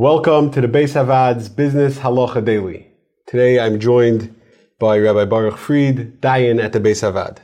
Welcome 0.00 0.50
to 0.52 0.62
the 0.62 0.66
Beis 0.66 0.94
HaVaad's 0.94 1.50
Business 1.50 1.98
Halacha 1.98 2.42
Daily. 2.42 2.86
Today 3.26 3.60
I'm 3.60 3.78
joined 3.78 4.34
by 4.78 4.98
Rabbi 4.98 5.26
Baruch 5.26 5.58
Fried, 5.58 6.22
Dayan 6.22 6.58
at 6.58 6.72
the 6.72 6.80
Beis 6.80 7.02
HaVaad. 7.02 7.36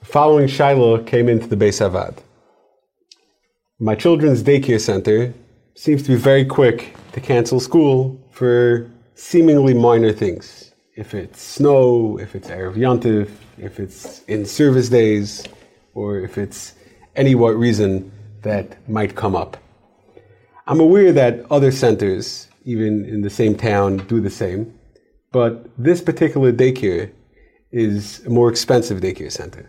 The 0.00 0.04
following 0.04 0.46
shaila 0.46 1.06
came 1.06 1.26
into 1.26 1.46
the 1.46 1.56
Beis 1.56 1.80
HaVaad. 1.80 2.18
My 3.78 3.94
children's 3.94 4.42
daycare 4.42 4.78
center 4.78 5.32
seems 5.74 6.02
to 6.02 6.10
be 6.10 6.16
very 6.16 6.44
quick 6.44 6.94
to 7.12 7.20
cancel 7.22 7.58
school 7.58 8.20
for 8.30 8.90
seemingly 9.14 9.72
minor 9.72 10.12
things. 10.12 10.74
If 10.96 11.14
it's 11.14 11.40
snow, 11.40 12.18
if 12.18 12.34
it's 12.34 12.48
Erev 12.48 12.74
Yontif, 12.74 13.30
if 13.56 13.80
it's 13.80 14.22
in 14.24 14.44
service 14.44 14.90
days, 14.90 15.44
or 15.94 16.18
if 16.18 16.36
it's 16.36 16.74
any 17.16 17.34
what 17.34 17.56
reason 17.56 18.12
that 18.42 18.86
might 18.86 19.16
come 19.16 19.34
up. 19.34 19.56
I'm 20.70 20.78
aware 20.78 21.10
that 21.10 21.44
other 21.50 21.72
centers, 21.72 22.46
even 22.64 23.04
in 23.04 23.22
the 23.22 23.28
same 23.28 23.56
town, 23.56 23.96
do 24.06 24.20
the 24.20 24.30
same, 24.30 24.72
but 25.32 25.68
this 25.76 26.00
particular 26.00 26.52
daycare 26.52 27.10
is 27.72 28.24
a 28.24 28.30
more 28.30 28.48
expensive 28.48 29.00
daycare 29.00 29.32
center. 29.32 29.68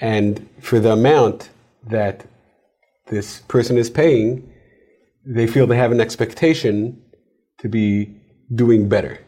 And 0.00 0.48
for 0.60 0.78
the 0.78 0.92
amount 0.92 1.50
that 1.90 2.26
this 3.08 3.40
person 3.48 3.76
is 3.76 3.90
paying, 3.90 4.48
they 5.26 5.48
feel 5.48 5.66
they 5.66 5.76
have 5.76 5.90
an 5.90 6.00
expectation 6.00 7.02
to 7.58 7.68
be 7.68 8.14
doing 8.54 8.88
better. 8.88 9.18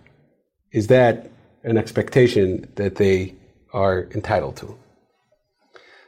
Is 0.71 0.87
that 0.87 1.29
an 1.65 1.79
expectation 1.79 2.71
that 2.77 2.95
they 2.95 3.35
are 3.73 4.09
entitled 4.15 4.57
to? 4.59 4.79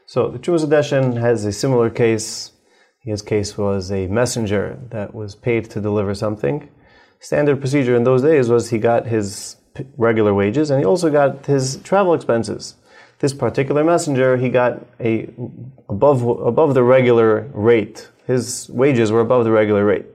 So 0.06 0.28
the 0.28 0.38
Trumas 0.38 1.20
has 1.20 1.44
a 1.44 1.52
similar 1.52 1.90
case 1.90 2.52
his 3.08 3.22
case 3.22 3.56
was 3.56 3.90
a 3.90 4.06
messenger 4.06 4.78
that 4.90 5.14
was 5.14 5.34
paid 5.34 5.70
to 5.70 5.80
deliver 5.80 6.14
something. 6.14 6.68
Standard 7.20 7.60
procedure 7.60 7.96
in 7.96 8.04
those 8.04 8.22
days 8.22 8.48
was 8.48 8.70
he 8.70 8.78
got 8.78 9.06
his 9.06 9.56
regular 9.96 10.34
wages 10.34 10.70
and 10.70 10.80
he 10.80 10.84
also 10.84 11.10
got 11.10 11.46
his 11.46 11.76
travel 11.78 12.14
expenses. 12.14 12.74
This 13.20 13.34
particular 13.34 13.82
messenger, 13.82 14.36
he 14.36 14.48
got 14.48 14.86
a 15.00 15.28
above 15.88 16.22
above 16.22 16.74
the 16.74 16.84
regular 16.84 17.50
rate. 17.52 18.08
His 18.26 18.68
wages 18.70 19.10
were 19.10 19.20
above 19.20 19.44
the 19.44 19.50
regular 19.50 19.84
rate. 19.84 20.06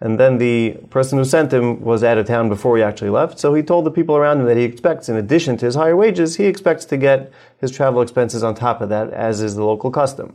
And 0.00 0.18
then 0.18 0.38
the 0.38 0.78
person 0.88 1.18
who 1.18 1.26
sent 1.26 1.52
him 1.52 1.82
was 1.82 2.02
out 2.02 2.16
of 2.16 2.26
town 2.26 2.48
before 2.48 2.78
he 2.78 2.82
actually 2.82 3.10
left, 3.10 3.38
so 3.38 3.52
he 3.52 3.62
told 3.62 3.84
the 3.84 3.90
people 3.90 4.16
around 4.16 4.40
him 4.40 4.46
that 4.46 4.56
he 4.56 4.62
expects, 4.62 5.10
in 5.10 5.16
addition 5.16 5.58
to 5.58 5.66
his 5.66 5.74
higher 5.74 5.94
wages, 5.94 6.36
he 6.36 6.46
expects 6.46 6.86
to 6.86 6.96
get 6.96 7.30
his 7.60 7.70
travel 7.70 8.00
expenses 8.00 8.42
on 8.42 8.54
top 8.54 8.80
of 8.80 8.88
that, 8.88 9.12
as 9.12 9.42
is 9.42 9.56
the 9.56 9.64
local 9.64 9.90
custom. 9.90 10.34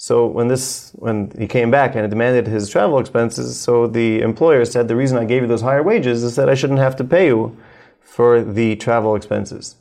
So 0.00 0.26
when 0.26 0.46
this, 0.46 0.92
when 0.94 1.32
he 1.36 1.48
came 1.48 1.72
back 1.72 1.96
and 1.96 2.08
demanded 2.08 2.46
his 2.46 2.70
travel 2.70 3.00
expenses, 3.00 3.58
so 3.58 3.88
the 3.88 4.20
employer 4.20 4.64
said, 4.64 4.86
the 4.86 4.94
reason 4.94 5.18
I 5.18 5.24
gave 5.24 5.42
you 5.42 5.48
those 5.48 5.62
higher 5.62 5.82
wages 5.82 6.22
is 6.22 6.36
that 6.36 6.48
I 6.48 6.54
shouldn't 6.54 6.78
have 6.78 6.94
to 6.96 7.04
pay 7.04 7.26
you 7.26 7.56
for 8.00 8.40
the 8.42 8.76
travel 8.76 9.16
expenses. 9.16 9.74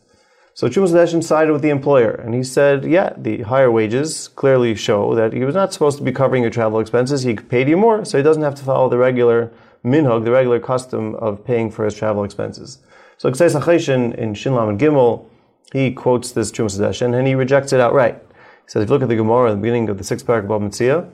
So 0.56 0.68
Hadeshen 0.68 1.24
sided 1.24 1.54
with 1.54 1.62
the 1.62 1.70
employer, 1.70 2.10
and 2.10 2.34
he 2.34 2.42
said, 2.42 2.84
yeah, 2.84 3.14
the 3.16 3.44
higher 3.44 3.72
wages 3.72 4.28
clearly 4.30 4.74
show 4.74 5.14
that 5.14 5.34
he 5.34 5.46
was 5.46 5.54
not 5.54 5.72
supposed 5.72 6.00
to 6.00 6.04
be 6.04 6.12
covering 6.12 6.42
your 6.42 6.52
travel 6.52 6.80
expenses. 6.80 7.22
He 7.22 7.36
paid 7.36 7.70
you 7.70 7.78
more, 7.78 8.04
so 8.04 8.18
he 8.18 8.24
doesn't 8.24 8.42
have 8.42 8.56
to 8.56 8.64
follow 8.64 8.90
the 8.90 8.98
regular 8.98 9.52
minhag, 9.86 10.26
the 10.26 10.32
regular 10.32 10.60
custom 10.60 11.14
of 11.16 11.46
paying 11.46 11.70
for 11.70 11.86
his 11.86 11.94
travel 11.94 12.24
expenses. 12.24 12.80
So 13.20 13.30
Ketzos 13.30 13.62
HaChoshen 13.62 14.16
in 14.16 14.34
Shin 14.34 14.56
Lamed 14.56 14.80
Gimmel, 14.80 15.30
he 15.74 15.92
quotes 15.92 16.32
this 16.32 16.52
Trumas 16.52 16.80
Hadeshen, 16.80 17.16
and 17.16 17.28
he 17.28 17.36
rejects 17.36 17.72
it 17.72 17.80
outright. 17.80 18.20
Says, 18.68 18.84
if 18.84 18.90
you 18.90 18.96
look 18.96 19.02
at 19.02 19.08
the 19.08 19.16
Gemara 19.16 19.52
at 19.52 19.56
the 19.56 19.62
beginning 19.62 19.88
of 19.88 19.98
the 19.98 20.04
sixth 20.04 20.28
paragraph 20.28 20.58
of 20.58 20.62
Mitzvah, 20.62 21.10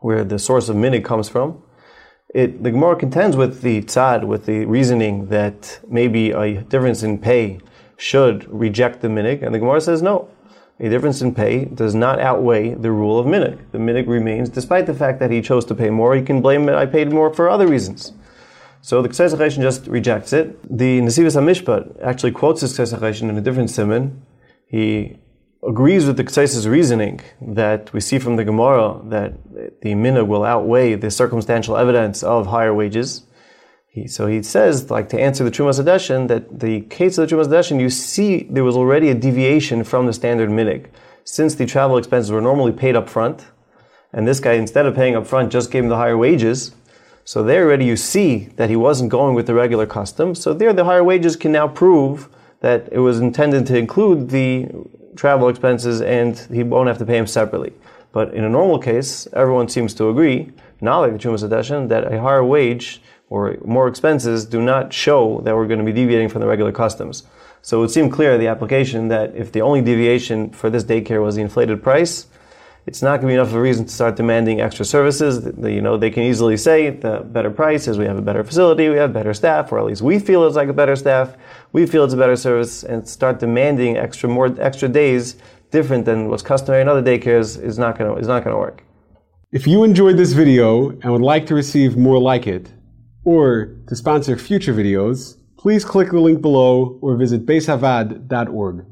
where 0.00 0.24
the 0.24 0.38
source 0.38 0.68
of 0.68 0.76
minhag 0.76 1.04
comes 1.04 1.26
from, 1.26 1.62
it, 2.34 2.62
the 2.62 2.70
Gemara 2.70 2.96
contends 2.96 3.34
with 3.34 3.62
the 3.62 3.80
tzad, 3.80 4.24
with 4.24 4.44
the 4.44 4.66
reasoning 4.66 5.28
that 5.28 5.80
maybe 5.88 6.32
a 6.32 6.60
difference 6.64 7.02
in 7.02 7.18
pay 7.18 7.60
should 7.96 8.46
reject 8.52 9.00
the 9.00 9.08
minhag, 9.08 9.42
and 9.42 9.54
the 9.54 9.58
Gemara 9.58 9.80
says 9.80 10.02
no. 10.02 10.28
A 10.78 10.90
difference 10.90 11.22
in 11.22 11.34
pay 11.34 11.64
does 11.64 11.94
not 11.94 12.20
outweigh 12.20 12.74
the 12.74 12.90
rule 12.90 13.18
of 13.18 13.24
minhag. 13.24 13.58
The 13.72 13.78
minhag 13.78 14.06
remains, 14.06 14.50
despite 14.50 14.84
the 14.84 14.92
fact 14.92 15.18
that 15.20 15.30
he 15.30 15.40
chose 15.40 15.64
to 15.66 15.74
pay 15.74 15.88
more, 15.88 16.14
he 16.14 16.20
can 16.20 16.42
blame 16.42 16.68
it, 16.68 16.74
I 16.74 16.84
paid 16.84 17.10
more 17.10 17.32
for 17.32 17.48
other 17.48 17.66
reasons. 17.66 18.12
So 18.82 19.00
the 19.00 19.08
Ketzos 19.08 19.58
just 19.58 19.86
rejects 19.86 20.34
it. 20.34 20.62
The 20.64 21.00
Nesivos 21.00 21.36
HaMishpat 21.40 22.02
actually 22.04 22.32
quotes 22.32 22.60
this 22.60 22.76
Ketzos 22.78 23.22
in 23.22 23.36
a 23.36 23.40
different 23.40 23.70
siman. 23.70 24.20
He 24.66 25.16
agrees 25.66 26.06
with 26.06 26.16
the 26.16 26.24
Ketzos's 26.24 26.68
reasoning 26.68 27.20
that 27.40 27.92
we 27.92 28.00
see 28.00 28.18
from 28.18 28.36
the 28.36 28.44
Gemara 28.44 29.00
that 29.04 29.32
the 29.82 29.92
minhag 29.94 30.26
will 30.26 30.44
outweigh 30.44 30.94
the 30.94 31.10
circumstantial 31.10 31.76
evidence 31.76 32.22
of 32.22 32.46
higher 32.46 32.74
wages. 32.74 33.22
He, 33.88 34.06
so 34.06 34.26
he 34.26 34.42
says, 34.42 34.90
like 34.90 35.08
to 35.10 35.20
answer 35.20 35.42
the 35.42 35.50
Trumas 35.50 35.82
Hadeshen, 35.82 36.28
that 36.28 36.60
the 36.60 36.82
case 36.82 37.18
of 37.18 37.28
the 37.28 37.34
Trumas 37.34 37.48
Hadeshen, 37.48 37.80
you 37.80 37.90
see 37.90 38.46
there 38.50 38.64
was 38.64 38.76
already 38.76 39.08
a 39.08 39.14
deviation 39.14 39.84
from 39.84 40.06
the 40.06 40.12
standard 40.12 40.50
minhag. 40.50 40.86
Since 41.24 41.54
the 41.56 41.66
travel 41.66 41.96
expenses 41.96 42.30
were 42.30 42.40
normally 42.40 42.72
paid 42.72 42.94
up 42.94 43.08
front, 43.08 43.46
and 44.12 44.28
this 44.28 44.38
guy, 44.38 44.52
instead 44.52 44.86
of 44.86 44.94
paying 44.94 45.16
up 45.16 45.26
front, 45.26 45.50
just 45.50 45.70
gave 45.70 45.82
him 45.82 45.88
the 45.88 45.96
higher 45.96 46.16
wages, 46.16 46.74
so 47.24 47.42
there 47.42 47.64
already 47.64 47.84
you 47.84 47.96
see 47.96 48.50
that 48.54 48.70
he 48.70 48.76
wasn't 48.76 49.10
going 49.10 49.34
with 49.34 49.48
the 49.48 49.54
regular 49.54 49.84
custom. 49.84 50.36
So 50.36 50.54
there 50.54 50.72
the 50.72 50.84
higher 50.84 51.02
wages 51.02 51.34
can 51.34 51.50
now 51.50 51.66
prove 51.66 52.28
that 52.60 52.88
it 52.92 53.00
was 53.00 53.18
intended 53.18 53.66
to 53.66 53.76
include 53.76 54.30
the 54.30 54.68
travel 55.16 55.48
expenses 55.48 56.00
and 56.00 56.38
he 56.52 56.62
won't 56.62 56.88
have 56.88 56.98
to 56.98 57.06
pay 57.06 57.18
him 57.18 57.26
separately. 57.26 57.72
But 58.12 58.32
in 58.34 58.44
a 58.44 58.48
normal 58.48 58.78
case, 58.78 59.26
everyone 59.32 59.68
seems 59.68 59.92
to 59.94 60.08
agree, 60.08 60.52
not 60.80 61.00
like 61.00 61.12
the 61.12 61.18
Trumas 61.18 61.46
Hadeshen, 61.46 61.88
that 61.88 62.12
a 62.12 62.20
higher 62.20 62.44
wage 62.44 63.02
or 63.28 63.56
more 63.64 63.88
expenses 63.88 64.44
do 64.44 64.62
not 64.62 64.92
show 64.92 65.40
that 65.44 65.54
we're 65.54 65.66
going 65.66 65.80
to 65.80 65.84
be 65.84 65.92
deviating 65.92 66.28
from 66.28 66.40
the 66.40 66.46
regular 66.46 66.72
customs. 66.72 67.24
So 67.62 67.78
it 67.78 67.80
would 67.80 67.90
seem 67.90 68.10
clear 68.10 68.38
the 68.38 68.46
application 68.46 69.08
that 69.08 69.34
if 69.34 69.50
the 69.50 69.60
only 69.60 69.82
deviation 69.82 70.50
for 70.50 70.70
this 70.70 70.84
daycare 70.84 71.22
was 71.22 71.34
the 71.34 71.42
inflated 71.42 71.82
price, 71.82 72.28
it's 72.86 73.02
not 73.02 73.20
going 73.20 73.22
to 73.22 73.26
be 73.26 73.34
enough 73.34 73.48
of 73.48 73.54
a 73.54 73.60
reason 73.60 73.84
to 73.84 73.92
start 73.92 74.14
demanding 74.14 74.60
extra 74.60 74.84
services. 74.84 75.44
You 75.58 75.82
know, 75.82 75.96
they 75.96 76.10
can 76.10 76.22
easily 76.22 76.56
say 76.56 76.90
the 76.90 77.20
better 77.20 77.50
price 77.50 77.88
is 77.88 77.98
we 77.98 78.04
have 78.04 78.16
a 78.16 78.22
better 78.22 78.44
facility, 78.44 78.88
we 78.88 78.96
have 78.96 79.12
better 79.12 79.34
staff, 79.34 79.72
or 79.72 79.80
at 79.80 79.84
least 79.84 80.02
we 80.02 80.20
feel 80.20 80.46
it's 80.46 80.54
like 80.54 80.68
a 80.68 80.72
better 80.72 80.94
staff, 80.94 81.36
we 81.72 81.84
feel 81.84 82.04
it's 82.04 82.14
a 82.14 82.16
better 82.16 82.36
service, 82.36 82.84
and 82.84 83.06
start 83.08 83.40
demanding 83.40 83.96
extra 83.96 84.28
more 84.28 84.54
extra 84.60 84.88
days 84.88 85.36
different 85.72 86.04
than 86.04 86.28
what's 86.28 86.44
customary 86.44 86.80
in 86.80 86.88
other 86.88 87.02
daycares 87.02 87.60
is 87.60 87.76
not 87.76 87.98
going 87.98 88.14
to 88.14 88.20
is 88.20 88.28
not 88.28 88.44
going 88.44 88.54
to 88.54 88.58
work. 88.58 88.84
If 89.50 89.66
you 89.66 89.82
enjoyed 89.82 90.16
this 90.16 90.32
video 90.32 90.90
and 90.90 91.10
would 91.12 91.22
like 91.22 91.46
to 91.46 91.54
receive 91.54 91.96
more 91.96 92.18
like 92.18 92.46
it, 92.46 92.70
or 93.24 93.76
to 93.88 93.96
sponsor 93.96 94.36
future 94.36 94.72
videos, 94.72 95.38
please 95.58 95.84
click 95.84 96.10
the 96.10 96.20
link 96.20 96.40
below 96.40 96.98
or 97.02 97.16
visit 97.16 97.46
beishavaad.org. 97.46 98.86